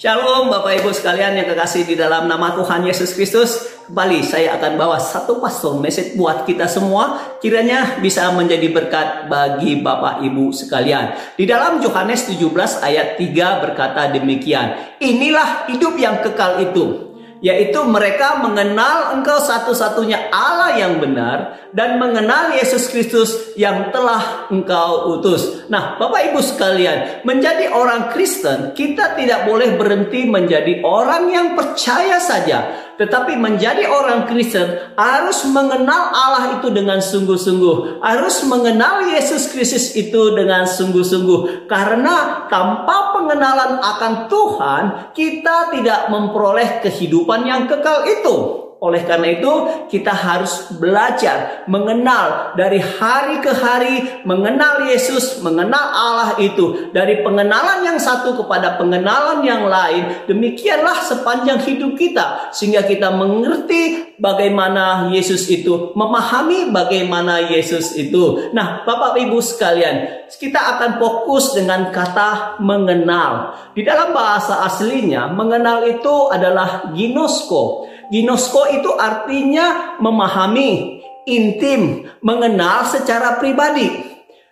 Shalom 0.00 0.48
Bapak 0.48 0.80
Ibu 0.80 0.96
sekalian 0.96 1.36
yang 1.36 1.44
kekasih 1.44 1.84
di 1.84 1.92
dalam 1.92 2.24
nama 2.24 2.56
Tuhan 2.56 2.88
Yesus 2.88 3.12
Kristus. 3.12 3.68
Kembali 3.84 4.24
saya 4.24 4.56
akan 4.56 4.80
bawa 4.80 4.96
satu 4.96 5.44
pastor 5.44 5.76
message 5.76 6.16
buat 6.16 6.48
kita 6.48 6.64
semua. 6.72 7.36
Kiranya 7.36 8.00
bisa 8.00 8.32
menjadi 8.32 8.72
berkat 8.72 9.28
bagi 9.28 9.76
Bapak 9.84 10.24
Ibu 10.24 10.56
sekalian. 10.56 11.36
Di 11.36 11.44
dalam 11.44 11.84
Yohanes 11.84 12.32
17 12.32 12.80
ayat 12.80 13.20
3 13.20 13.60
berkata 13.60 14.08
demikian. 14.08 14.96
Inilah 15.04 15.68
hidup 15.68 15.92
yang 16.00 16.24
kekal 16.24 16.64
itu 16.64 17.09
yaitu 17.40 17.80
mereka 17.88 18.38
mengenal 18.44 19.16
engkau 19.16 19.40
satu-satunya 19.40 20.28
Allah 20.28 20.76
yang 20.76 21.00
benar 21.00 21.56
dan 21.72 21.96
mengenal 21.96 22.52
Yesus 22.52 22.92
Kristus 22.92 23.56
yang 23.56 23.88
telah 23.88 24.46
engkau 24.52 25.16
utus. 25.18 25.64
Nah, 25.72 25.96
Bapak 25.96 26.30
Ibu 26.32 26.40
sekalian, 26.44 27.24
menjadi 27.24 27.72
orang 27.72 28.12
Kristen 28.12 28.76
kita 28.76 29.16
tidak 29.16 29.48
boleh 29.48 29.74
berhenti 29.80 30.28
menjadi 30.28 30.84
orang 30.84 31.32
yang 31.32 31.48
percaya 31.56 32.20
saja, 32.20 32.89
tetapi 33.00 33.32
menjadi 33.40 33.88
orang 33.88 34.28
Kristen 34.28 34.92
harus 34.92 35.48
mengenal 35.48 36.12
Allah 36.12 36.60
itu 36.60 36.68
dengan 36.68 37.00
sungguh-sungguh. 37.00 38.04
Harus 38.04 38.44
mengenal 38.44 39.08
Yesus 39.08 39.48
Kristus 39.48 39.96
itu 39.96 40.36
dengan 40.36 40.68
sungguh-sungguh. 40.68 41.64
Karena 41.64 42.44
tanpa 42.52 43.16
pengenalan 43.16 43.80
akan 43.80 44.28
Tuhan, 44.28 44.82
kita 45.16 45.72
tidak 45.72 46.12
memperoleh 46.12 46.84
kehidupan 46.84 47.48
yang 47.48 47.64
kekal 47.64 48.04
itu. 48.04 48.59
Oleh 48.80 49.04
karena 49.04 49.36
itu, 49.36 49.52
kita 49.92 50.08
harus 50.08 50.72
belajar 50.80 51.68
mengenal 51.68 52.56
dari 52.56 52.80
hari 52.80 53.44
ke 53.44 53.52
hari, 53.52 54.24
mengenal 54.24 54.88
Yesus, 54.88 55.44
mengenal 55.44 55.84
Allah 55.92 56.40
itu 56.40 56.88
dari 56.88 57.20
pengenalan 57.20 57.84
yang 57.84 58.00
satu 58.00 58.40
kepada 58.40 58.80
pengenalan 58.80 59.44
yang 59.44 59.68
lain. 59.68 60.24
Demikianlah 60.24 60.96
sepanjang 61.04 61.60
hidup 61.60 61.92
kita, 61.92 62.56
sehingga 62.56 62.80
kita 62.88 63.12
mengerti 63.12 64.16
bagaimana 64.16 65.12
Yesus 65.12 65.44
itu, 65.52 65.92
memahami 65.92 66.72
bagaimana 66.72 67.52
Yesus 67.52 67.92
itu. 68.00 68.48
Nah, 68.56 68.80
Bapak 68.88 69.20
Ibu 69.20 69.44
sekalian, 69.44 70.24
kita 70.32 70.56
akan 70.56 70.96
fokus 70.96 71.52
dengan 71.52 71.92
kata 71.92 72.56
mengenal. 72.64 73.60
Di 73.76 73.84
dalam 73.84 74.16
bahasa 74.16 74.64
aslinya, 74.64 75.28
mengenal 75.28 75.84
itu 75.84 76.32
adalah 76.32 76.96
ginosko. 76.96 77.89
Ginosko 78.10 78.74
itu 78.74 78.90
artinya 78.98 79.96
memahami, 80.02 80.98
intim, 81.30 82.10
mengenal 82.26 82.82
secara 82.90 83.38
pribadi. 83.38 84.10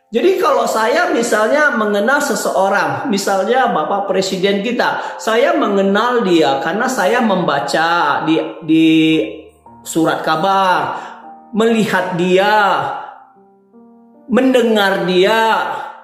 Jadi 0.09 0.41
kalau 0.41 0.65
saya 0.65 1.13
misalnya 1.13 1.77
mengenal 1.77 2.23
seseorang, 2.25 3.13
misalnya 3.13 3.69
Bapak 3.69 4.09
Presiden 4.09 4.65
kita, 4.65 5.21
saya 5.21 5.53
mengenal 5.53 6.25
dia 6.25 6.65
karena 6.65 6.89
saya 6.89 7.21
membaca 7.21 8.25
di, 8.25 8.41
di 8.65 8.89
surat 9.85 10.25
kabar, 10.25 10.97
melihat 11.53 12.17
dia, 12.17 12.57
mendengar 14.33 15.05
dia, 15.05 15.41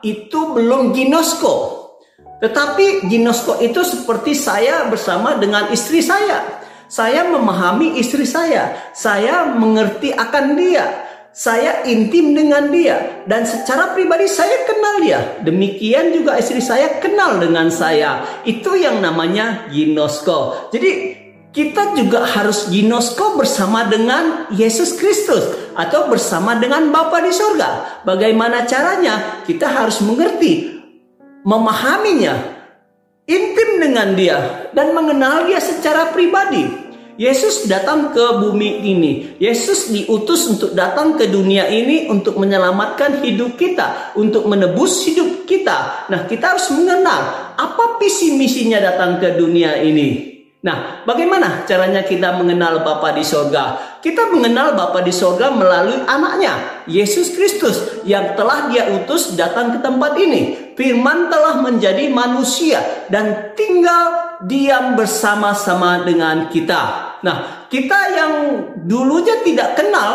itu 0.05 0.52
belum 0.52 0.92
ginosko. 0.92 1.86
Tetapi 2.44 3.08
ginosko 3.08 3.56
itu 3.64 3.80
seperti 3.80 4.36
saya 4.36 4.84
bersama 4.92 5.41
dengan 5.41 5.72
istri 5.72 6.05
saya. 6.05 6.61
Saya 6.95 7.27
memahami 7.27 7.98
istri 7.98 8.23
saya. 8.23 8.95
Saya 8.95 9.50
mengerti 9.50 10.14
akan 10.14 10.55
dia. 10.55 10.87
Saya 11.34 11.83
intim 11.91 12.31
dengan 12.31 12.70
dia 12.70 13.27
dan 13.27 13.42
secara 13.42 13.91
pribadi 13.98 14.31
saya 14.31 14.62
kenal 14.62 15.03
dia. 15.03 15.42
Demikian 15.42 16.14
juga 16.14 16.39
istri 16.39 16.62
saya 16.62 17.03
kenal 17.03 17.42
dengan 17.42 17.67
saya. 17.75 18.23
Itu 18.47 18.78
yang 18.78 19.03
namanya 19.03 19.67
ginosko. 19.75 20.70
Jadi 20.70 21.19
kita 21.51 21.98
juga 21.98 22.23
harus 22.23 22.70
ginosko 22.70 23.35
bersama 23.35 23.91
dengan 23.91 24.47
Yesus 24.55 24.95
Kristus 24.95 25.74
atau 25.74 26.07
bersama 26.07 26.55
dengan 26.63 26.95
Bapa 26.95 27.18
di 27.18 27.35
surga. 27.35 28.02
Bagaimana 28.07 28.70
caranya? 28.70 29.42
Kita 29.42 29.67
harus 29.67 29.98
mengerti, 30.07 30.79
memahaminya, 31.42 32.63
intim 33.27 33.70
dengan 33.80 34.13
dia 34.14 34.70
dan 34.77 34.92
mengenal 34.92 35.48
dia 35.48 35.58
secara 35.58 36.13
pribadi. 36.13 36.83
Yesus 37.14 37.70
datang 37.70 38.11
ke 38.11 38.42
bumi 38.42 38.83
ini. 38.83 39.13
Yesus 39.39 39.95
diutus 39.95 40.51
untuk 40.51 40.75
datang 40.75 41.14
ke 41.14 41.30
dunia 41.30 41.70
ini 41.70 42.11
untuk 42.11 42.35
menyelamatkan 42.42 43.23
hidup 43.23 43.55
kita, 43.55 44.17
untuk 44.19 44.51
menebus 44.51 45.07
hidup 45.07 45.47
kita. 45.47 46.11
Nah, 46.11 46.27
kita 46.27 46.58
harus 46.58 46.74
mengenal 46.74 47.55
apa 47.55 48.03
visi 48.03 48.35
misinya 48.35 48.83
datang 48.83 49.23
ke 49.23 49.39
dunia 49.39 49.79
ini. 49.79 50.35
Nah, 50.64 51.05
bagaimana 51.05 51.69
caranya 51.69 52.01
kita 52.08 52.41
mengenal 52.41 52.80
Bapa 52.80 53.13
di 53.13 53.20
sorga? 53.20 53.77
Kita 54.01 54.33
mengenal 54.33 54.73
Bapa 54.73 55.05
di 55.05 55.13
sorga 55.13 55.53
melalui 55.53 56.01
anaknya, 56.08 56.83
Yesus 56.89 57.36
Kristus, 57.36 58.01
yang 58.08 58.33
telah 58.33 58.73
dia 58.73 58.89
utus 58.97 59.36
datang 59.36 59.77
ke 59.77 59.79
tempat 59.85 60.17
ini. 60.17 60.73
Firman 60.73 61.29
telah 61.29 61.61
menjadi 61.61 62.08
manusia 62.08 62.80
dan 63.13 63.53
tinggal 63.53 64.23
diam 64.44 64.94
bersama-sama 64.98 66.05
dengan 66.05 66.48
kita. 66.52 67.16
Nah, 67.24 67.66
kita 67.72 67.98
yang 68.12 68.32
dulunya 68.84 69.40
tidak 69.42 69.78
kenal, 69.78 70.12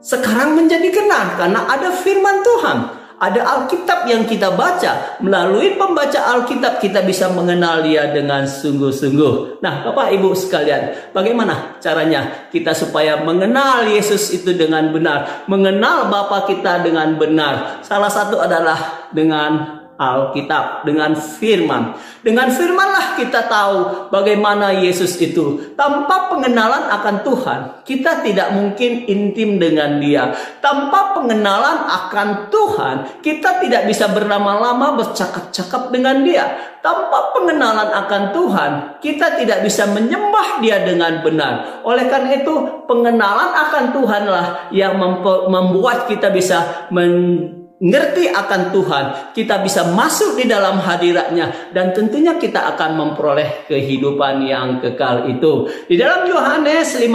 sekarang 0.00 0.56
menjadi 0.56 0.88
kenal 0.92 1.36
karena 1.36 1.60
ada 1.68 1.88
firman 1.92 2.40
Tuhan. 2.40 2.78
Ada 3.20 3.44
Alkitab 3.44 4.08
yang 4.08 4.24
kita 4.24 4.56
baca. 4.56 5.20
Melalui 5.20 5.76
pembaca 5.76 6.24
Alkitab 6.24 6.80
kita 6.80 7.04
bisa 7.04 7.28
mengenal 7.28 7.84
dia 7.84 8.08
dengan 8.08 8.48
sungguh-sungguh. 8.48 9.60
Nah 9.60 9.84
Bapak 9.84 10.08
Ibu 10.16 10.32
sekalian. 10.32 11.12
Bagaimana 11.12 11.76
caranya 11.84 12.48
kita 12.48 12.72
supaya 12.72 13.20
mengenal 13.20 13.84
Yesus 13.92 14.32
itu 14.32 14.56
dengan 14.56 14.88
benar. 14.88 15.44
Mengenal 15.52 16.08
Bapa 16.08 16.48
kita 16.48 16.80
dengan 16.80 17.20
benar. 17.20 17.84
Salah 17.84 18.08
satu 18.08 18.40
adalah 18.40 19.12
dengan 19.12 19.79
Alkitab 20.00 20.88
dengan 20.88 21.12
firman. 21.12 21.92
Dengan 22.24 22.48
firmanlah 22.48 23.20
kita 23.20 23.44
tahu 23.52 24.08
bagaimana 24.08 24.72
Yesus 24.80 25.20
itu. 25.20 25.76
Tanpa 25.76 26.32
pengenalan 26.32 26.88
akan 26.88 27.16
Tuhan, 27.20 27.60
kita 27.84 28.24
tidak 28.24 28.56
mungkin 28.56 29.04
intim 29.04 29.60
dengan 29.60 30.00
Dia. 30.00 30.32
Tanpa 30.64 31.12
pengenalan 31.12 31.84
akan 31.84 32.48
Tuhan, 32.48 33.20
kita 33.20 33.60
tidak 33.60 33.84
bisa 33.84 34.08
berlama-lama 34.08 34.96
bercakap-cakap 34.96 35.92
dengan 35.92 36.24
Dia. 36.24 36.48
Tanpa 36.80 37.36
pengenalan 37.36 37.92
akan 37.92 38.22
Tuhan, 38.32 38.70
kita 39.04 39.36
tidak 39.36 39.60
bisa 39.68 39.84
menyembah 39.84 40.64
Dia 40.64 40.80
dengan 40.80 41.20
benar. 41.20 41.84
Oleh 41.84 42.08
karena 42.08 42.40
itu, 42.40 42.88
pengenalan 42.88 43.52
akan 43.52 43.84
Tuhanlah 43.92 44.72
yang 44.72 44.96
membuat 45.44 46.08
kita 46.08 46.32
bisa 46.32 46.88
men 46.88 47.59
ngerti 47.80 48.28
akan 48.28 48.76
Tuhan, 48.76 49.04
kita 49.32 49.64
bisa 49.64 49.88
masuk 49.96 50.36
di 50.36 50.44
dalam 50.44 50.84
hadiratnya 50.84 51.72
dan 51.72 51.96
tentunya 51.96 52.36
kita 52.36 52.76
akan 52.76 52.92
memperoleh 52.92 53.64
kehidupan 53.66 54.44
yang 54.44 54.84
kekal 54.84 55.24
itu. 55.32 55.64
Di 55.88 55.96
dalam 55.96 56.28
Yohanes 56.28 57.00
15 57.00 57.08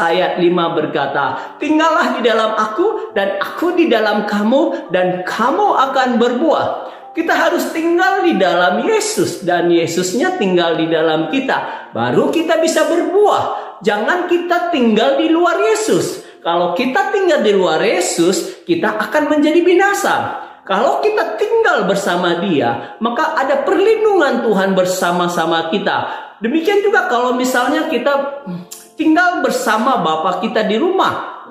ayat 0.00 0.40
5 0.40 0.72
berkata, 0.72 1.56
"Tinggallah 1.60 2.16
di 2.16 2.24
dalam 2.24 2.56
aku 2.56 3.12
dan 3.12 3.36
aku 3.36 3.76
di 3.76 3.92
dalam 3.92 4.24
kamu 4.24 4.88
dan 4.88 5.20
kamu 5.22 5.68
akan 5.92 6.08
berbuah." 6.16 6.66
Kita 7.12 7.32
harus 7.32 7.72
tinggal 7.72 8.28
di 8.28 8.36
dalam 8.36 8.84
Yesus 8.84 9.40
dan 9.40 9.72
Yesusnya 9.72 10.36
tinggal 10.36 10.76
di 10.76 10.84
dalam 10.84 11.32
kita. 11.32 11.88
Baru 11.96 12.28
kita 12.28 12.60
bisa 12.60 12.84
berbuah. 12.84 13.80
Jangan 13.80 14.28
kita 14.28 14.68
tinggal 14.68 15.16
di 15.16 15.32
luar 15.32 15.56
Yesus. 15.56 16.25
Kalau 16.46 16.78
kita 16.78 17.10
tinggal 17.10 17.42
di 17.42 17.50
luar 17.50 17.82
Yesus, 17.82 18.62
kita 18.62 19.02
akan 19.02 19.34
menjadi 19.34 19.66
binasa. 19.66 20.14
Kalau 20.62 21.02
kita 21.02 21.34
tinggal 21.34 21.90
bersama 21.90 22.38
Dia, 22.38 22.94
maka 23.02 23.34
ada 23.34 23.66
perlindungan 23.66 24.46
Tuhan 24.46 24.78
bersama-sama 24.78 25.74
kita. 25.74 26.06
Demikian 26.38 26.86
juga 26.86 27.10
kalau 27.10 27.34
misalnya 27.34 27.90
kita 27.90 28.46
tinggal 28.94 29.42
bersama 29.42 29.98
Bapak 29.98 30.46
kita 30.46 30.62
di 30.62 30.78
rumah, 30.78 31.42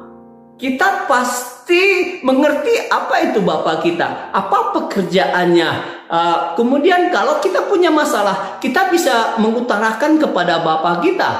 kita 0.55 1.11
pasti 1.11 2.23
mengerti 2.23 2.87
apa 2.87 3.19
itu 3.19 3.43
Bapak 3.43 3.83
kita, 3.83 4.31
apa 4.31 4.71
pekerjaannya. 4.79 5.69
Uh, 6.07 6.55
kemudian 6.55 7.11
kalau 7.11 7.43
kita 7.43 7.67
punya 7.67 7.91
masalah, 7.91 8.63
kita 8.63 8.87
bisa 8.95 9.35
mengutarakan 9.43 10.23
kepada 10.23 10.63
Bapak 10.63 11.03
kita. 11.03 11.31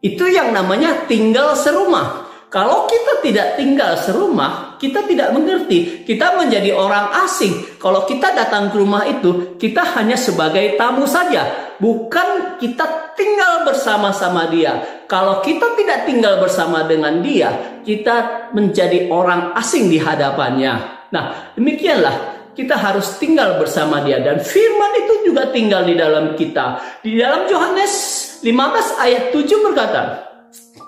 Itu 0.00 0.24
yang 0.32 0.56
namanya 0.56 1.04
tinggal 1.04 1.52
serumah. 1.52 2.19
Kalau 2.50 2.90
kita 2.90 3.22
tidak 3.22 3.54
tinggal 3.54 3.94
serumah, 3.94 4.74
kita 4.74 5.06
tidak 5.06 5.30
mengerti. 5.30 6.02
Kita 6.02 6.34
menjadi 6.34 6.74
orang 6.74 7.14
asing. 7.22 7.78
Kalau 7.78 8.02
kita 8.10 8.34
datang 8.34 8.74
ke 8.74 8.76
rumah 8.82 9.06
itu, 9.06 9.54
kita 9.54 9.86
hanya 9.94 10.18
sebagai 10.18 10.74
tamu 10.74 11.06
saja, 11.06 11.46
bukan 11.78 12.58
kita 12.58 13.14
tinggal 13.14 13.62
bersama-sama 13.62 14.50
dia. 14.50 14.82
Kalau 15.06 15.38
kita 15.46 15.78
tidak 15.78 16.10
tinggal 16.10 16.42
bersama 16.42 16.82
dengan 16.90 17.22
dia, 17.22 17.78
kita 17.86 18.50
menjadi 18.50 19.06
orang 19.14 19.54
asing 19.54 19.86
di 19.86 20.02
hadapannya. 20.02 21.06
Nah, 21.14 21.54
demikianlah 21.54 22.50
kita 22.58 22.74
harus 22.74 23.14
tinggal 23.22 23.62
bersama 23.62 24.02
dia 24.02 24.18
dan 24.18 24.42
firman 24.42 24.92
itu 25.06 25.30
juga 25.30 25.54
tinggal 25.54 25.86
di 25.86 25.94
dalam 25.94 26.34
kita. 26.34 26.98
Di 26.98 27.14
dalam 27.14 27.46
Yohanes 27.46 27.94
15 28.42 28.98
ayat 29.06 29.30
7 29.30 29.66
berkata, 29.70 30.29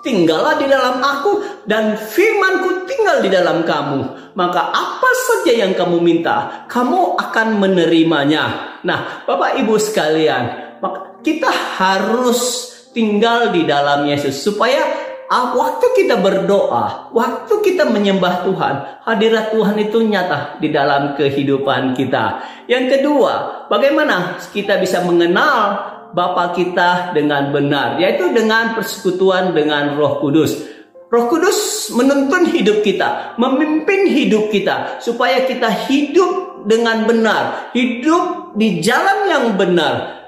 Tinggallah 0.03 0.59
di 0.59 0.67
dalam 0.67 0.99
aku 0.99 1.63
dan 1.63 1.95
firmanku 1.95 2.83
tinggal 2.83 3.23
di 3.23 3.31
dalam 3.31 3.63
kamu. 3.63 4.35
Maka 4.35 4.61
apa 4.75 5.09
saja 5.15 5.63
yang 5.63 5.71
kamu 5.71 6.03
minta, 6.03 6.67
kamu 6.67 7.15
akan 7.15 7.63
menerimanya. 7.63 8.75
Nah, 8.83 9.23
Bapak 9.23 9.63
Ibu 9.63 9.79
sekalian, 9.79 10.75
kita 11.23 11.47
harus 11.79 12.71
tinggal 12.91 13.55
di 13.55 13.63
dalam 13.63 14.03
Yesus 14.03 14.43
supaya 14.43 14.83
ah, 15.31 15.55
waktu 15.55 15.87
kita 15.95 16.19
berdoa, 16.19 17.09
waktu 17.15 17.53
kita 17.63 17.87
menyembah 17.87 18.43
Tuhan, 18.43 18.75
hadirat 19.07 19.55
Tuhan 19.55 19.75
itu 19.79 20.03
nyata 20.03 20.59
di 20.59 20.67
dalam 20.67 21.15
kehidupan 21.15 21.95
kita. 21.95 22.43
Yang 22.67 22.99
kedua, 22.99 23.65
bagaimana 23.71 24.35
kita 24.51 24.77
bisa 24.83 24.99
mengenal 25.07 25.93
Bapa 26.13 26.53
kita 26.53 27.17
dengan 27.17 27.49
benar, 27.49 27.97
yaitu 27.97 28.29
dengan 28.29 28.77
persekutuan 28.77 29.57
dengan 29.57 29.97
Roh 29.97 30.21
Kudus. 30.21 30.61
Roh 31.09 31.25
Kudus 31.29 31.89
menuntun 31.93 32.49
hidup 32.53 32.85
kita, 32.85 33.37
memimpin 33.41 34.09
hidup 34.09 34.53
kita, 34.53 35.01
supaya 35.01 35.45
kita 35.49 35.69
hidup 35.89 36.65
dengan 36.69 37.09
benar, 37.09 37.73
hidup 37.73 38.53
di 38.53 38.81
jalan 38.81 39.29
yang 39.29 39.45
benar. 39.57 40.21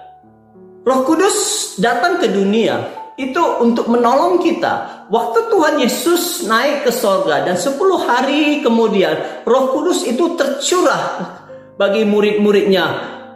Roh 0.85 1.01
Kudus 1.05 1.37
datang 1.81 2.21
ke 2.21 2.29
dunia 2.29 2.81
itu 3.17 3.41
untuk 3.63 3.89
menolong 3.89 4.43
kita. 4.43 5.07
Waktu 5.09 5.49
Tuhan 5.49 5.75
Yesus 5.81 6.45
naik 6.45 6.85
ke 6.85 6.91
sorga 6.93 7.47
dan 7.47 7.57
10 7.57 7.77
hari 8.05 8.61
kemudian 8.61 9.45
Roh 9.47 9.73
Kudus 9.73 10.05
itu 10.05 10.37
tercurah 10.37 11.33
bagi 11.77 12.05
murid-muridnya 12.05 12.85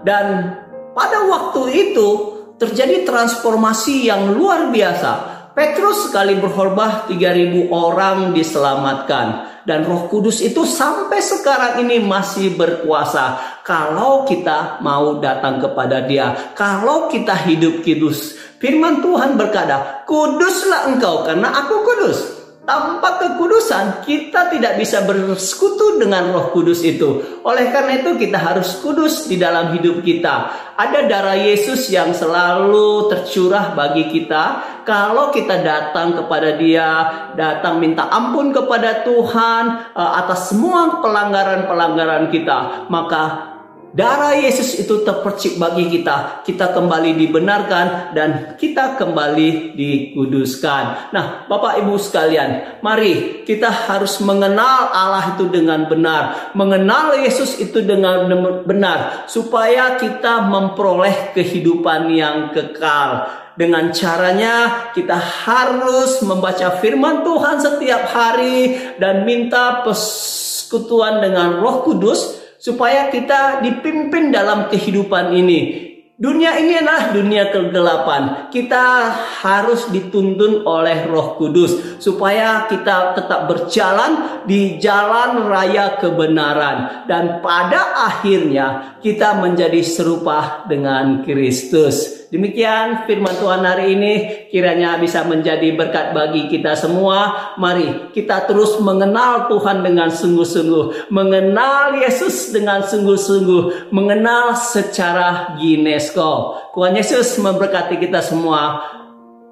dan 0.04 0.58
pada 0.94 1.26
waktu 1.26 1.62
itu 1.90 2.29
terjadi 2.60 3.08
transformasi 3.08 4.12
yang 4.12 4.36
luar 4.36 4.68
biasa. 4.70 5.40
Petrus 5.56 6.08
sekali 6.08 6.38
berkhotbah 6.40 7.10
3000 7.10 7.68
orang 7.74 8.32
diselamatkan 8.32 9.50
dan 9.68 9.84
Roh 9.84 10.08
Kudus 10.08 10.40
itu 10.40 10.64
sampai 10.64 11.20
sekarang 11.20 11.84
ini 11.84 12.00
masih 12.00 12.56
berkuasa 12.56 13.60
kalau 13.66 14.24
kita 14.24 14.80
mau 14.80 15.20
datang 15.20 15.60
kepada 15.60 16.06
Dia, 16.06 16.56
kalau 16.56 17.12
kita 17.12 17.36
hidup 17.50 17.84
kudus. 17.84 18.40
Firman 18.60 19.04
Tuhan 19.04 19.36
berkata, 19.36 20.04
"Kuduslah 20.08 20.92
engkau 20.92 21.28
karena 21.28 21.52
aku 21.52 21.76
kudus." 21.84 22.39
Tanpa 22.70 23.18
kekudusan 23.18 24.06
kita 24.06 24.54
tidak 24.54 24.78
bisa 24.78 25.02
bersekutu 25.02 25.98
dengan 25.98 26.30
Roh 26.30 26.54
Kudus 26.54 26.86
itu. 26.86 27.42
Oleh 27.42 27.74
karena 27.74 27.98
itu 27.98 28.14
kita 28.14 28.38
harus 28.38 28.78
kudus 28.78 29.26
di 29.26 29.42
dalam 29.42 29.74
hidup 29.74 30.06
kita. 30.06 30.54
Ada 30.78 31.10
darah 31.10 31.34
Yesus 31.34 31.90
yang 31.90 32.14
selalu 32.14 33.10
tercurah 33.10 33.74
bagi 33.74 34.14
kita. 34.14 34.78
Kalau 34.86 35.34
kita 35.34 35.66
datang 35.66 36.14
kepada 36.22 36.62
Dia, 36.62 36.90
datang 37.34 37.82
minta 37.82 38.06
ampun 38.06 38.54
kepada 38.54 39.02
Tuhan 39.02 39.90
eh, 39.98 40.12
atas 40.22 40.54
semua 40.54 41.02
pelanggaran-pelanggaran 41.02 42.30
kita, 42.30 42.86
maka 42.94 43.58
Darah 43.90 44.38
Yesus 44.38 44.78
itu 44.78 45.02
terpercik 45.02 45.58
bagi 45.58 45.90
kita. 45.90 46.46
Kita 46.46 46.70
kembali 46.78 47.18
dibenarkan 47.18 48.14
dan 48.14 48.30
kita 48.54 48.94
kembali 49.02 49.74
dikuduskan. 49.74 51.10
Nah, 51.10 51.50
Bapak 51.50 51.82
Ibu 51.82 51.98
sekalian, 51.98 52.82
mari 52.86 53.42
kita 53.50 53.90
harus 53.90 54.22
mengenal 54.22 54.94
Allah 54.94 55.34
itu 55.34 55.50
dengan 55.50 55.90
benar, 55.90 56.54
mengenal 56.54 57.18
Yesus 57.18 57.58
itu 57.58 57.82
dengan 57.82 58.30
benar 58.62 59.26
supaya 59.26 59.98
kita 59.98 60.46
memperoleh 60.46 61.34
kehidupan 61.34 62.14
yang 62.14 62.54
kekal. 62.54 63.26
Dengan 63.58 63.92
caranya 63.92 64.88
kita 64.96 65.18
harus 65.18 66.22
membaca 66.24 66.78
firman 66.80 67.26
Tuhan 67.26 67.58
setiap 67.60 68.08
hari 68.08 68.78
dan 69.02 69.26
minta 69.26 69.84
persekutuan 69.84 71.20
dengan 71.20 71.60
Roh 71.60 71.84
Kudus 71.84 72.40
supaya 72.60 73.08
kita 73.08 73.64
dipimpin 73.64 74.30
dalam 74.30 74.68
kehidupan 74.68 75.32
ini. 75.32 75.90
Dunia 76.20 76.60
ini 76.60 76.76
adalah 76.76 77.16
dunia 77.16 77.48
kegelapan. 77.48 78.52
Kita 78.52 79.08
harus 79.40 79.88
dituntun 79.88 80.68
oleh 80.68 81.08
Roh 81.08 81.40
Kudus 81.40 81.96
supaya 82.04 82.68
kita 82.68 83.16
tetap 83.16 83.48
berjalan 83.48 84.44
di 84.44 84.76
jalan 84.84 85.48
raya 85.48 85.96
kebenaran 85.96 87.08
dan 87.08 87.40
pada 87.40 88.04
akhirnya 88.04 89.00
kita 89.00 89.40
menjadi 89.40 89.80
serupa 89.80 90.68
dengan 90.68 91.24
Kristus. 91.24 92.19
Demikian 92.30 93.10
firman 93.10 93.34
Tuhan 93.42 93.66
hari 93.66 93.98
ini 93.98 94.14
kiranya 94.54 95.02
bisa 95.02 95.26
menjadi 95.26 95.74
berkat 95.74 96.14
bagi 96.14 96.46
kita 96.46 96.78
semua. 96.78 97.54
Mari 97.58 98.14
kita 98.14 98.46
terus 98.46 98.78
mengenal 98.78 99.50
Tuhan 99.50 99.82
dengan 99.82 100.14
sungguh-sungguh, 100.14 101.10
mengenal 101.10 101.98
Yesus 101.98 102.54
dengan 102.54 102.86
sungguh-sungguh, 102.86 103.90
mengenal 103.90 104.54
secara 104.54 105.58
ginesko. 105.58 106.62
Tuhan 106.78 107.02
Yesus 107.02 107.34
memberkati 107.42 107.98
kita 107.98 108.22
semua. 108.22 108.78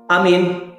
Amin. 0.06 0.77